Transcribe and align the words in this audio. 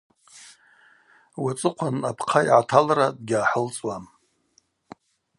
Уацӏыхъван 1.43 1.97
апхъа 2.09 2.39
йгӏаталра 2.45 3.07
дгьгӏахӏылцӏуам. 3.25 4.05